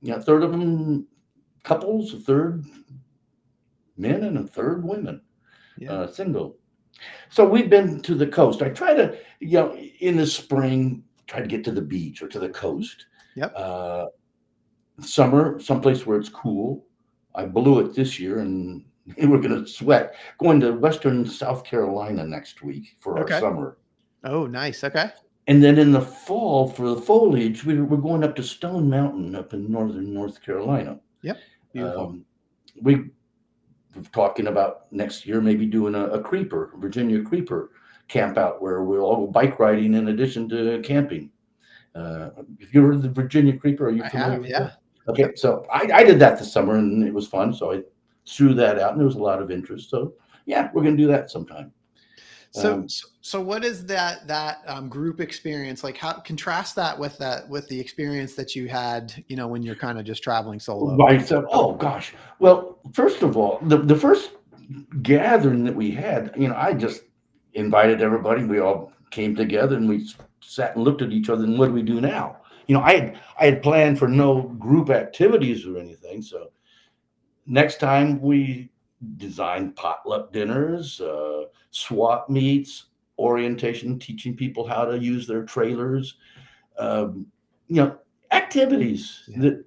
[0.02, 1.06] you know, a third of them
[1.62, 2.64] couples, a third
[3.96, 5.22] men, and a third women,
[5.78, 5.92] yeah.
[5.92, 6.56] uh, single.
[7.30, 8.62] So we've been to the coast.
[8.62, 12.28] I try to, you know, in the spring, try to get to the beach or
[12.28, 13.06] to the coast.
[13.34, 13.52] Yep.
[13.56, 14.06] Uh,
[15.00, 16.86] summer, someplace where it's cool.
[17.34, 18.84] I blew it this year and
[19.18, 20.14] we're going to sweat.
[20.38, 23.34] Going to Western South Carolina next week for okay.
[23.34, 23.78] our summer.
[24.24, 24.84] Oh, nice.
[24.84, 25.10] Okay.
[25.46, 29.34] And then in the fall for the foliage, we, we're going up to Stone Mountain
[29.34, 30.98] up in northern North Carolina.
[31.22, 31.38] Yep.
[31.72, 32.06] Beautiful.
[32.06, 32.24] Um,
[32.80, 33.10] we
[34.12, 37.70] talking about next year maybe doing a, a creeper, Virginia creeper
[38.08, 41.30] camp out where we'll all go bike riding in addition to camping.
[41.94, 44.32] Uh, if you heard the Virginia creeper, are you familiar?
[44.32, 44.58] Have, yeah.
[44.58, 44.78] That?
[45.08, 47.52] Okay, so I, I did that this summer and it was fun.
[47.52, 47.82] So I
[48.26, 49.90] threw that out and there was a lot of interest.
[49.90, 50.14] So
[50.46, 51.72] yeah, we're gonna do that sometime.
[52.54, 52.88] So, um,
[53.20, 55.96] so what is that that um, group experience like?
[55.96, 59.74] How contrast that with that with the experience that you had, you know, when you're
[59.74, 60.96] kind of just traveling solo?
[60.96, 61.26] Right.
[61.26, 62.14] So, oh gosh.
[62.38, 64.32] Well, first of all, the the first
[65.02, 67.02] gathering that we had, you know, I just
[67.54, 68.44] invited everybody.
[68.44, 70.08] We all came together and we
[70.40, 71.44] sat and looked at each other.
[71.44, 72.36] And what do we do now?
[72.66, 76.22] you know, I had I had planned for no group activities or anything.
[76.22, 76.50] So
[77.46, 78.70] next time we
[79.16, 82.86] designed potluck dinners, uh, swap meets,
[83.18, 86.16] orientation, teaching people how to use their trailers,
[86.78, 87.26] um,
[87.68, 87.96] you know,
[88.32, 89.40] activities yeah.
[89.42, 89.64] that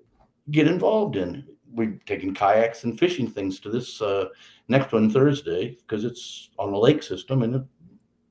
[0.52, 1.46] get involved in.
[1.72, 4.30] We're taking kayaks and fishing things to this uh,
[4.68, 7.62] next one Thursday because it's on the lake system and it,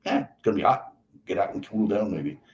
[0.05, 0.93] yeah, it's gonna be hot.
[1.27, 2.39] Get out and cool down maybe.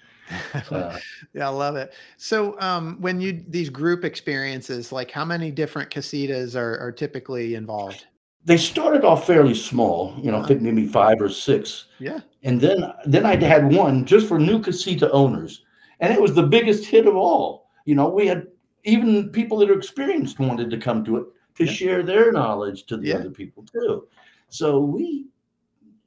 [0.71, 0.99] Uh,
[1.35, 1.93] yeah, I love it.
[2.17, 7.55] So, um, when you these group experiences, like how many different casitas are, are typically
[7.55, 8.07] involved?
[8.45, 10.57] They started off fairly small, you know, uh-huh.
[10.61, 11.87] Maybe five or six.
[11.99, 12.21] Yeah.
[12.43, 15.63] And then then I had one just for new casita owners,
[16.01, 17.71] and it was the biggest hit of all.
[17.85, 18.47] You know, we had
[18.85, 21.73] even people that are experienced wanted to come to it to yeah.
[21.73, 23.15] share their knowledge to the yeah.
[23.17, 24.09] other people too.
[24.49, 25.27] So we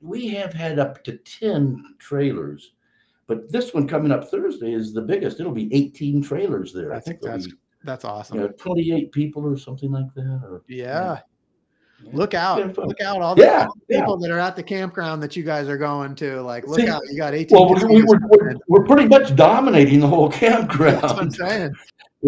[0.02, 2.74] we have had up to 10 trailers
[3.28, 5.39] but this one coming up Thursday is the biggest.
[5.39, 6.93] It'll be 18 trailers there.
[6.93, 8.38] I think that's be, that's awesome.
[8.38, 10.41] You know, 28 people or something like that.
[10.43, 10.86] Or yeah.
[10.86, 11.19] yeah.
[12.13, 12.77] Look out!
[12.77, 13.21] Look out!
[13.21, 16.41] All the yeah, people that are at the campground that you guys are going to,
[16.41, 17.01] like, look See, out!
[17.10, 17.58] You got 18.
[17.58, 21.01] Well, we're, we're, we're, pretty much dominating the whole campground.
[21.01, 21.73] That's what I'm saying.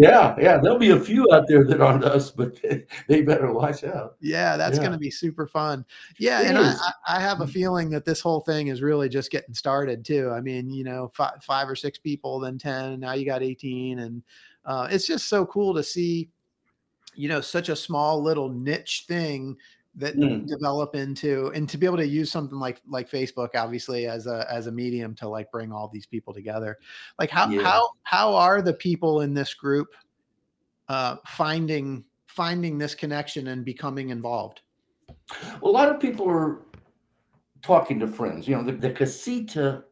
[0.00, 2.56] Yeah, yeah, there'll be a few out there that aren't us, but
[3.08, 4.14] they, better watch out.
[4.20, 4.82] Yeah, that's yeah.
[4.82, 5.84] going to be super fun.
[6.20, 6.74] Yeah, it and I,
[7.08, 7.50] I, have a mm.
[7.50, 10.30] feeling that this whole thing is really just getting started too.
[10.30, 13.42] I mean, you know, five, five or six people, then ten, and now you got
[13.42, 14.22] eighteen, and
[14.64, 16.30] uh, it's just so cool to see,
[17.18, 19.56] you know, such a small little niche thing
[19.98, 20.46] that mm.
[20.46, 24.46] develop into and to be able to use something like like facebook obviously as a
[24.50, 26.78] as a medium to like bring all these people together
[27.18, 27.62] like how yeah.
[27.62, 29.88] how how are the people in this group
[30.88, 34.60] uh finding finding this connection and becoming involved
[35.60, 36.60] well, a lot of people are
[37.62, 39.82] talking to friends you know the, the casita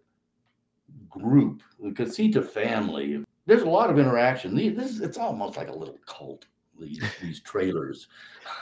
[1.09, 5.99] group the casita family there's a lot of interaction this it's almost like a little
[6.07, 6.47] cult
[6.81, 8.09] these, these trailers.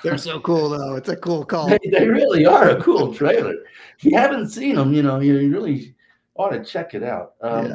[0.03, 0.96] They're so cool, though.
[0.96, 1.68] It's a cool call.
[1.68, 3.55] They, they, really are a cool trailer.
[3.98, 5.94] If you haven't seen them, you know, you really
[6.35, 7.35] ought to check it out.
[7.40, 7.74] Um, yeah.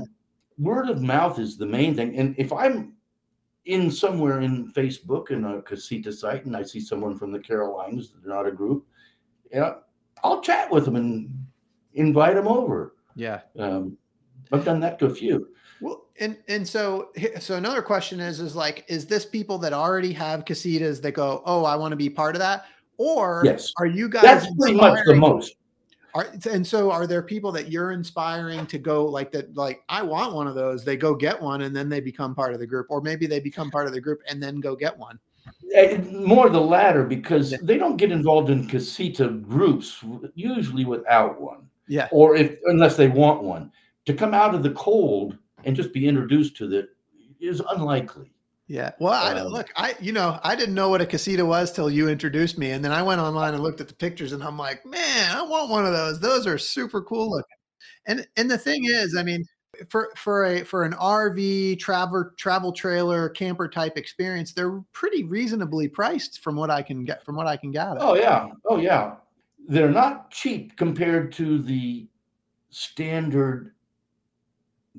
[0.58, 2.18] Word of mouth is the main thing.
[2.18, 2.94] And if I'm
[3.66, 8.12] in somewhere in Facebook in a casita site and I see someone from the Carolinas,
[8.12, 8.86] they're not a group,
[9.52, 9.76] yeah,
[10.24, 11.48] I'll chat with them and
[11.94, 12.96] invite them over.
[13.16, 13.42] Yeah.
[13.58, 13.98] Um,
[14.52, 15.50] I've done that to a few.
[15.82, 20.14] Well, and and so so another question is is like is this people that already
[20.14, 22.66] have casitas that go, oh, I want to be part of that,
[22.98, 24.24] or yes, are you guys?
[24.24, 25.56] That's pretty much the most.
[26.16, 30.02] Are, and so are there people that you're inspiring to go like that like i
[30.02, 32.66] want one of those they go get one and then they become part of the
[32.66, 35.20] group or maybe they become part of the group and then go get one
[35.76, 41.70] Eh, More the latter because they don't get involved in casita groups usually without one,
[41.88, 43.72] yeah or if unless they want one.
[44.06, 46.90] To come out of the cold and just be introduced to it
[47.40, 48.32] is unlikely.
[48.68, 48.92] yeah.
[49.00, 51.72] Well i don't Um, look i you know i didn't know what a casita was
[51.72, 54.44] till you introduced me and then i went online and looked at the pictures and
[54.44, 56.20] i'm like man i want one of those.
[56.20, 57.58] Those are super cool looking.
[58.08, 59.44] And and the thing is i mean
[59.90, 65.88] for for a for an rv travel travel trailer camper type experience they're pretty reasonably
[65.88, 68.00] priced from what i can get from what i can gather.
[68.02, 69.16] Oh yeah, oh yeah.
[69.68, 72.08] They're not cheap compared to the
[72.72, 73.74] standard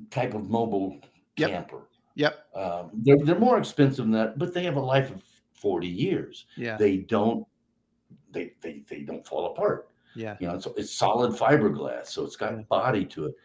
[0.09, 0.99] type of mobile
[1.37, 1.49] Yep.
[1.49, 1.89] camper.
[2.15, 5.23] yep Um, they're they're more expensive than that, but they have a life of
[5.53, 6.45] forty years.
[6.57, 7.45] yeah They don't
[8.31, 9.89] they they they don't fall apart.
[10.15, 12.63] yeah You know, it's it's solid fiberglass, so it's got Yeah.
[12.69, 13.35] body to it.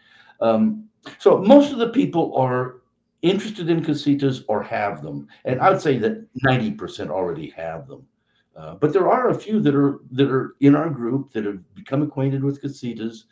[0.41, 2.83] Um, so most of the people are
[3.23, 7.87] interested in casitas or have them, and I would say that ninety percent already have
[7.87, 8.07] them.
[8.57, 11.63] Uh, but there are a few that are that are in our group that have
[11.75, 13.25] become acquainted with casitas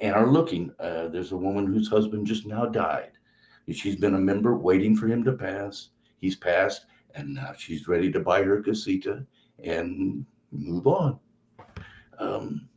[0.00, 0.72] and are looking.
[0.78, 3.12] Uh, there's a woman whose husband just now died.
[3.70, 5.90] She's been a member waiting for him to pass.
[6.20, 9.26] He's passed, and now she's ready to buy her casita
[9.62, 11.18] and move on.
[12.18, 12.68] Um,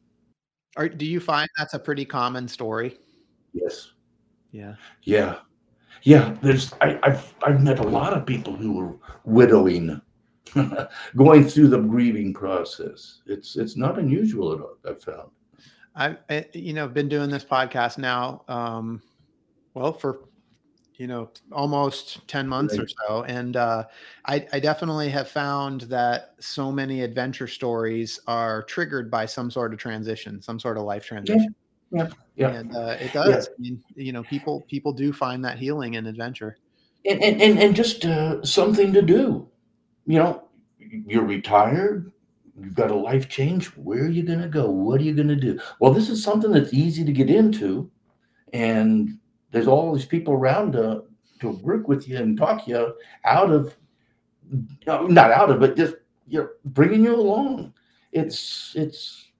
[0.78, 2.98] Or do you find that's a pretty common story?
[3.54, 3.92] yes.
[4.52, 4.76] Yeah.
[5.04, 5.38] Yeah,
[6.04, 6.36] yeah.
[6.42, 10.02] There's I, I've I've met a lot of people who were widowing,
[11.16, 13.22] going through the grieving process.
[13.28, 14.78] It's it's not unusual at all.
[14.86, 15.32] I've found.
[15.96, 19.02] I, I you know been doing this podcast now um
[19.74, 20.28] well for
[20.96, 23.86] you know almost 10 months or so and uh
[24.26, 29.74] I, I definitely have found that so many adventure stories are triggered by some sort
[29.74, 31.56] of transition some sort of life transition
[31.92, 32.50] yeah, yeah.
[32.52, 36.06] and uh, it does i mean you know people people do find that healing in
[36.06, 36.58] adventure
[37.06, 39.48] And and and, and just uh, something to do.
[40.06, 40.44] You know,
[40.80, 42.12] you're retired.
[42.62, 43.68] You've got a life change.
[43.78, 44.70] Where are you going to go?
[44.70, 45.60] What are you going to do?
[45.80, 47.90] Well, this is something that's easy to get into,
[48.54, 49.18] and
[49.52, 51.04] there's all these people around to
[51.40, 52.96] to work with you and talk you
[53.26, 53.76] out of,
[54.88, 55.96] uh, not out of but just
[56.28, 57.74] you're bringing you along.
[58.12, 59.32] It's it's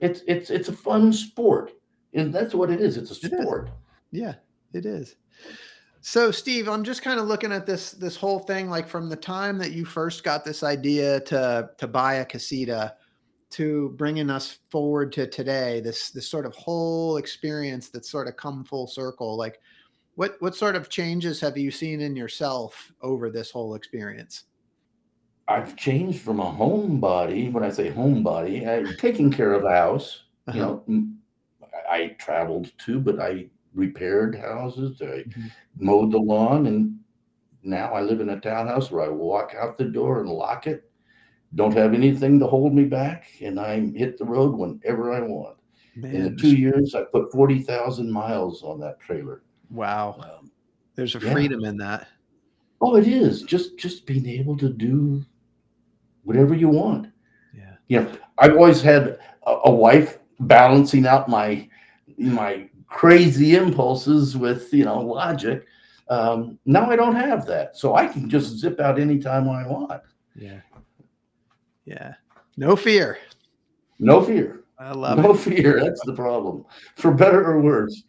[0.00, 1.72] it's it's it's a fun sport,
[2.14, 2.96] and that's what it is.
[2.96, 3.70] It's a It sport.
[4.10, 4.34] Yeah,
[4.72, 5.16] it is.
[6.02, 9.16] So, Steve, I'm just kind of looking at this this whole thing, like from the
[9.16, 12.94] time that you first got this idea to to buy a casita,
[13.50, 15.80] to bringing us forward to today.
[15.80, 19.36] This this sort of whole experience that's sort of come full circle.
[19.36, 19.60] Like,
[20.14, 24.44] what what sort of changes have you seen in yourself over this whole experience?
[25.48, 27.52] I've changed from a homebody.
[27.52, 30.22] When I say homebody, I'm taking care of a house.
[30.46, 30.80] You Uh-huh.
[30.88, 31.06] know,
[31.90, 35.00] I traveled too, but I repaired houses.
[35.02, 35.50] I Mhm.
[35.78, 36.98] mowed the lawn, and
[37.62, 40.90] now I live in a townhouse where I walk out the door and lock it.
[41.54, 45.56] Don't have anything to hold me back, and I hit the road whenever I want.
[45.96, 49.42] In the two years, I put forty thousand miles on that trailer.
[49.70, 50.50] wow, Um,
[50.94, 51.32] there's a yeah.
[51.32, 52.08] freedom in that.
[52.80, 55.22] oh, it is just just being able to do
[56.24, 57.08] whatever you want.
[57.54, 61.68] Yeah, you know, I've always had a, a wife balancing out my
[62.16, 65.64] my crazy impulses with you know logic.
[66.10, 70.02] Um, now I don't have that, so I can just zip out anytime I want.
[70.34, 70.60] yeah,
[71.86, 72.14] yeah.
[72.56, 73.18] No fear.
[73.98, 75.38] No fear, I love no it.
[75.38, 75.80] fear.
[75.80, 76.64] That's the problem,
[76.96, 78.02] for better or worse.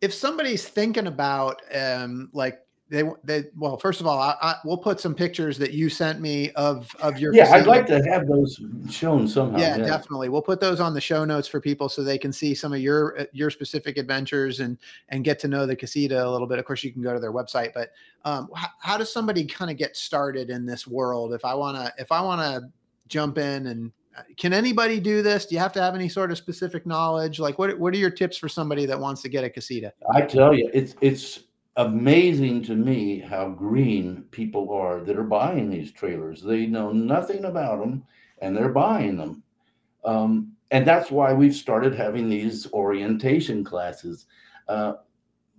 [0.00, 2.58] if somebody's thinking about um like
[2.90, 6.20] they they well first of all I, I we'll put some pictures that you sent
[6.20, 9.58] me of of your Yeah, I'd like to have those shown somehow.
[9.58, 10.28] yeah, definitely.
[10.28, 12.80] We'll put those on the show notes for people so they can see some of
[12.80, 14.76] your uh, your specific adventures and
[15.08, 16.58] and get to know the casita a little bit.
[16.58, 17.90] Of course you can go to their website but
[18.24, 21.32] um how, how does somebody kind of get started in this world?
[21.32, 22.70] If i want to if i want to
[23.08, 25.46] jump in and uh, can anybody do this?
[25.46, 27.40] Do you have to have any sort of specific knowledge?
[27.40, 29.92] Like what what are your tips for somebody that wants to get a casita?
[30.12, 31.43] I tell you, it's it's
[31.76, 36.42] amazing to me how green people are that are buying these trailers.
[36.42, 38.04] They know nothing about them,
[38.40, 39.42] and they're buying them.
[40.04, 44.26] Um, and that's why we've started having these orientation classes.
[44.68, 44.94] Uh,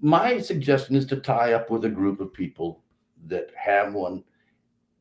[0.01, 2.81] my suggestion is to tie up with a group of people
[3.27, 4.23] that have one,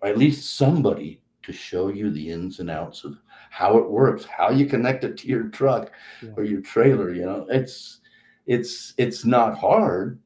[0.00, 3.18] or at least somebody to show you the ins and outs of
[3.50, 5.92] how it works, how you connect it to your truck
[6.22, 6.30] Yeah.
[6.36, 7.12] or your trailer.
[7.12, 8.00] You know, it's
[8.46, 10.18] it's it's not hard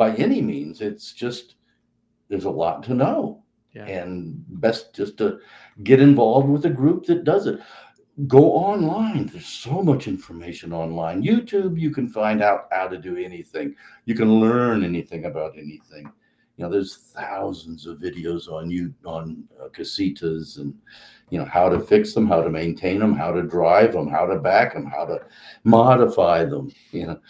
[0.00, 0.80] by any means.
[0.80, 1.56] It's just
[2.28, 3.20] there's a lot to know
[3.76, 5.38] yeah and best just to
[5.88, 7.60] get involved with a group that does it.
[8.26, 9.26] go online.
[9.26, 11.22] There's so much information online.
[11.22, 13.74] YouTube, you can find out how to do anything.
[14.04, 16.10] You can learn anything about anything.
[16.56, 20.74] You know, there's thousands of videos on you on uh, casitas and
[21.30, 24.26] you know how to fix them, how to maintain them, how to drive them, how
[24.26, 25.20] to back them, how to
[25.64, 26.70] modify them.
[26.92, 27.20] You know.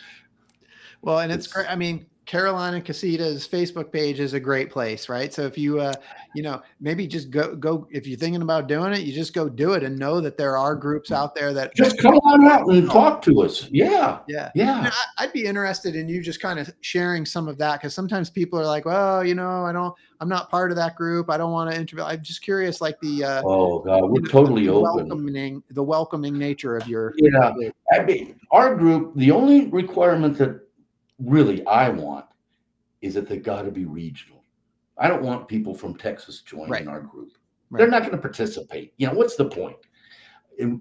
[1.02, 1.70] Well, and it's, it's great.
[1.70, 5.34] I mean, Carolina Casitas Facebook page is a great place, right?
[5.34, 5.92] So if you, uh,
[6.32, 9.48] you know, maybe just go, go, if you're thinking about doing it, you just go
[9.48, 12.68] do it and know that there are groups out there that just come on out
[12.68, 13.66] and talk to us.
[13.72, 14.20] Yeah.
[14.28, 14.52] Yeah.
[14.54, 14.92] Yeah.
[15.18, 18.60] I'd be interested in you just kind of sharing some of that because sometimes people
[18.60, 21.30] are like, well, you know, I don't, I'm not part of that group.
[21.30, 22.04] I don't want to interview.
[22.04, 25.08] I'm just curious, like the, uh, oh God, we're totally the open.
[25.08, 27.52] Welcoming, the welcoming nature of your, yeah.
[27.90, 30.69] I mean, our group, the only requirement that
[31.24, 32.26] really I want
[33.00, 34.44] is that they got to be regional.
[34.98, 36.86] I don't want people from Texas joining right.
[36.86, 37.32] our group.
[37.70, 37.78] Right.
[37.78, 38.92] They're not going to participate.
[38.98, 39.76] You know, what's the point?
[40.58, 40.80] And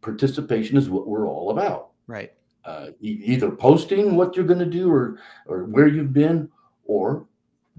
[0.00, 1.90] participation is what we're all about.
[2.06, 2.32] Right.
[2.64, 6.48] Uh, e- either posting what you're going to do or or where you've been,
[6.84, 7.26] or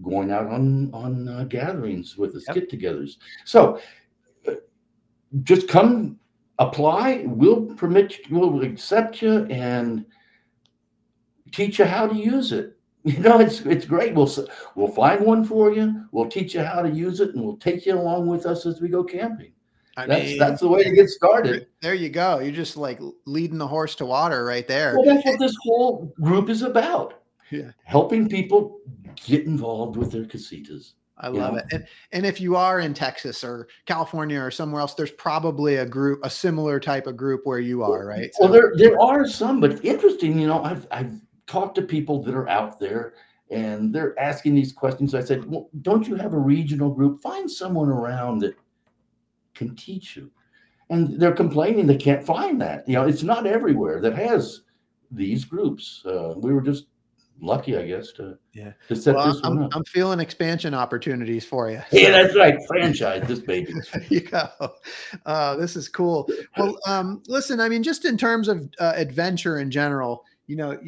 [0.04, 2.56] going out on on uh, gatherings with us, yep.
[2.56, 3.18] get-togethers.
[3.46, 3.80] So
[4.48, 4.54] uh,
[5.44, 6.20] just come
[6.60, 7.24] apply.
[7.26, 8.18] We'll permit.
[8.20, 8.40] you.
[8.40, 10.06] We'll accept you and
[11.52, 12.76] teach you how to use it.
[13.06, 14.14] You know, it's it's great.
[14.14, 14.30] We'll
[14.76, 16.04] we'll find one for you.
[16.12, 18.82] We'll teach you how to use it, and we'll take you along with us as
[18.82, 19.54] we go camping.
[19.96, 21.68] I that's mean, that's the way to get started.
[21.82, 22.40] There you go.
[22.40, 24.96] You're just like leading the horse to water right there.
[24.96, 27.22] Well, that's what this whole group is about.
[27.52, 28.80] Yeah, helping people
[29.16, 30.94] get involved with their casitas.
[31.18, 31.60] I love know?
[31.60, 31.66] it.
[31.72, 35.86] And and if you are in Texas or California or somewhere else, there's probably a
[35.86, 38.32] group, a similar type of group where you are, right?
[38.40, 40.40] Well, so, there there are some, but interesting.
[40.40, 41.20] You know, I've I've
[41.50, 43.14] talk to people that are out there
[43.50, 45.16] and they're asking these questions.
[45.16, 47.22] I said, well, don't you have a regional group?
[47.22, 48.56] Find someone around that
[49.56, 50.30] can teach you.
[50.92, 52.88] And they're complaining they can't find that.
[52.88, 54.62] You know, it's not everywhere that has
[55.12, 56.04] these groups.
[56.06, 56.86] Uh, we were just
[57.42, 59.76] lucky, I guess, to yeah to set well, this I'm, one up.
[59.76, 61.82] I'm feeling expansion opportunities for you.
[61.92, 62.58] Yeah, that's right.
[62.68, 63.74] Franchise this baby.
[64.10, 64.50] you go.
[65.26, 66.28] Uh, this is cool.
[66.58, 70.80] Well, um, listen, I mean, just in terms of uh, adventure in general, you know,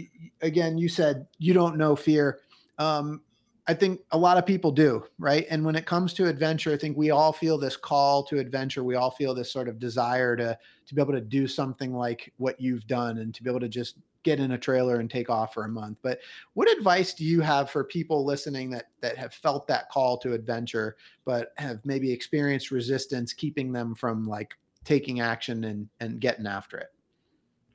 [0.41, 2.39] again, you said you don't know fear.
[2.79, 3.21] Um,
[3.67, 5.45] I think a lot of people do, right?
[5.51, 8.83] And when it comes to adventure, I think we all feel this call to adventure.
[8.83, 10.57] We all feel this sort of desire to
[10.87, 13.69] to be able to do something like what you've done and to be able to
[13.69, 15.99] just get in a trailer and take off for a month.
[16.01, 16.21] But
[16.55, 20.33] what advice do you have for people listening that that have felt that call to
[20.33, 26.47] adventure but have maybe experienced resistance keeping them from like taking action and and getting
[26.47, 26.87] after it?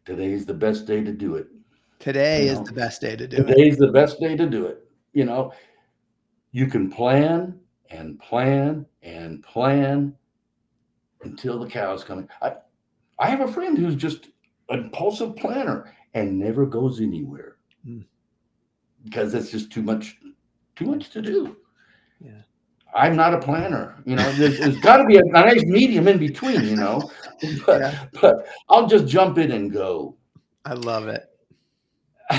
[0.04, 1.46] Today is the best day to do it.
[2.06, 3.46] Today you is know, the best day to do it.
[3.48, 4.88] Today's the best day to do it.
[5.12, 5.52] You know,
[6.52, 7.58] you can plan
[7.90, 10.14] and plan and plan
[11.24, 12.28] until the cows come.
[12.40, 12.52] I,
[13.18, 14.28] I have a friend who's just
[14.68, 18.04] an impulsive planner and never goes anywhere mm.
[19.02, 20.16] because that's just too much,
[20.76, 21.56] too much to do.
[22.20, 22.42] Yeah.
[22.94, 24.00] I'm not a planner.
[24.06, 26.68] You know, there's, there's got to be a, a, nice medium in between.
[26.68, 27.10] You know,
[27.66, 28.06] but, yeah.
[28.22, 30.14] but I'll just jump in and go.
[30.64, 31.30] I love it
[32.30, 32.38] no,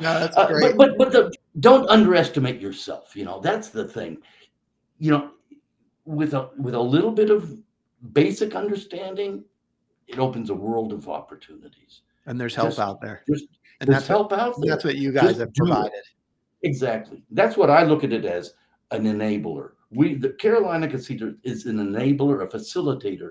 [0.00, 0.74] that's great.
[0.74, 3.16] Uh, but but, but the, don't underestimate yourself.
[3.16, 4.18] You know, that's the thing.
[4.98, 5.30] You know,
[6.04, 7.58] with a with a little bit of
[8.12, 9.44] basic understanding,
[10.08, 12.02] it opens a world of opportunities.
[12.26, 13.22] And there's help just, out there.
[13.28, 13.46] Just,
[13.80, 14.70] and that's help what, out there.
[14.70, 15.92] That's what you guys just have provided.
[16.62, 17.22] Exactly.
[17.30, 18.54] That's what I look at it as
[18.90, 19.72] an enabler.
[19.90, 23.30] We the Carolina Casita is an enabler, a facilitator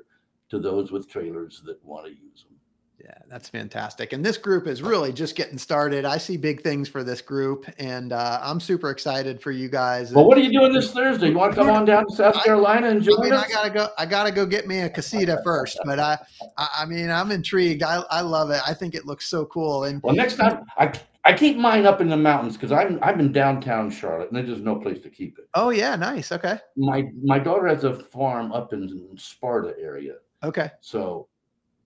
[0.50, 2.58] to those with trailers that want to use them.
[3.04, 4.14] Yeah, that's fantastic.
[4.14, 6.06] And this group is really just getting started.
[6.06, 10.14] I see big things for this group, and uh, I'm super excited for you guys.
[10.14, 11.28] Well, what are you doing this Thursday?
[11.28, 13.44] You want to come on down to South Carolina and join I mean, us?
[13.44, 13.88] I gotta go.
[13.98, 15.78] I gotta go get me a casita first.
[15.84, 16.18] But I,
[16.58, 17.84] I mean, I'm intrigued.
[17.84, 18.62] I, I love it.
[18.66, 19.84] I think it looks so cool.
[19.84, 20.94] And well, next time I
[21.26, 24.48] I keep mine up in the mountains because I'm I'm in downtown Charlotte, and there's
[24.48, 25.50] just no place to keep it.
[25.56, 26.32] Oh yeah, nice.
[26.32, 26.58] Okay.
[26.78, 30.16] My my daughter has a farm up in Sparta area.
[30.42, 30.70] Okay.
[30.80, 31.28] So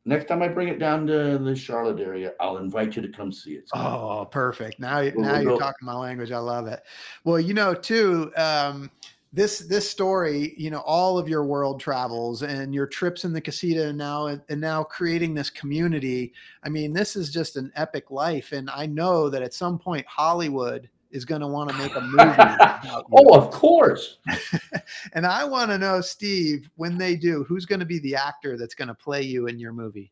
[0.07, 3.31] next time I bring it down to the Charlotte area, I'll invite you to come
[3.31, 3.69] see it.
[3.73, 4.79] Oh, perfect.
[4.79, 5.59] Now, we'll, now we'll you're go.
[5.59, 6.31] talking my language.
[6.31, 6.81] I love it.
[7.25, 8.89] Well, you know, too, um,
[9.33, 13.41] this this story, you know, all of your world travels and your trips in the
[13.41, 16.33] casita and now and now creating this community.
[16.63, 18.53] I mean, this is just an epic life.
[18.53, 22.01] And I know that at some point Hollywood is going to want to make a
[22.01, 23.05] movie.
[23.11, 24.17] oh, of course.
[25.13, 28.57] and I want to know, Steve, when they do, who's going to be the actor
[28.57, 30.11] that's going to play you in your movie?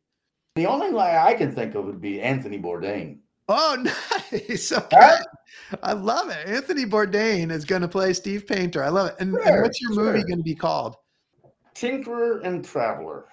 [0.56, 3.20] The only guy I can think of would be Anthony Bourdain.
[3.48, 3.78] Oh,
[4.32, 4.72] nice.
[4.72, 5.18] Okay.
[5.84, 6.48] I love it.
[6.48, 8.84] Anthony Bourdain is going to play Steve Paynter.
[8.84, 9.16] I love it.
[9.20, 10.04] And, sure, and what's your sure.
[10.04, 10.96] movie going to be called?
[11.76, 13.26] Tinkerer and Traveler.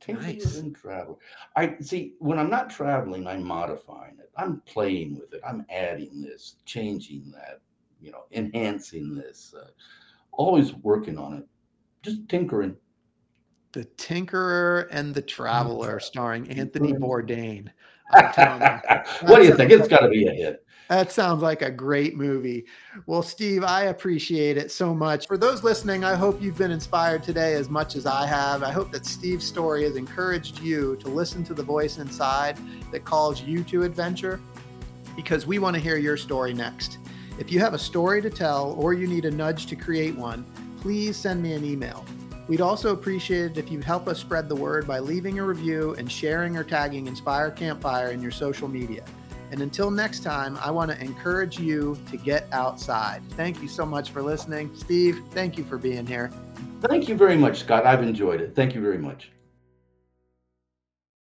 [0.00, 0.56] Tinkerer Nice.
[0.58, 1.16] and Traveler.
[1.56, 4.30] I see when I'm not traveling, I'm modifying it.
[4.36, 5.40] I'm playing with it.
[5.46, 7.60] I'm adding this, changing that,
[8.00, 9.54] you know, enhancing this.
[9.56, 9.66] Uh,
[10.32, 11.46] always working on it.
[12.02, 12.76] Just tinkering.
[13.72, 16.00] The Tinkerer and the Traveler, Traveler.
[16.00, 17.68] starring Anthony Bourdain.
[18.12, 18.96] I'm telling you.
[19.28, 19.70] what do you think?
[19.70, 20.64] sounds It's got to be a hit.
[20.90, 22.66] That sounds like a great movie.
[23.06, 25.28] Well, Steve, I appreciate it so much.
[25.28, 28.64] For those listening, I hope you've been inspired today as much as I have.
[28.64, 32.58] I hope that Steve's story has encouraged you to listen to the voice inside
[32.90, 34.40] that calls you to adventure
[35.14, 36.98] because we want to hear your story next.
[37.38, 40.44] If you have a story to tell or you need a nudge to create one,
[40.80, 42.04] please send me an email.
[42.48, 45.94] We'd also appreciate it if you'd help us spread the word by leaving a review
[45.98, 49.04] and sharing or tagging Inspire Campfire in your social media.
[49.50, 53.22] And until next time, I want to encourage you to get outside.
[53.30, 54.70] Thank you so much for listening.
[54.76, 56.30] Steve, thank you for being here.
[56.82, 57.84] Thank you very much, Scott.
[57.84, 58.54] I've enjoyed it.
[58.54, 59.30] Thank you very much.